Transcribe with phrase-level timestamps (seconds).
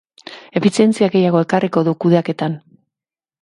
[0.59, 2.57] Efizientzia gehiago ekarriko du kudeaketan.